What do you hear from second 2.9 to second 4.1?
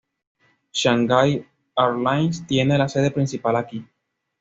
principal aquí.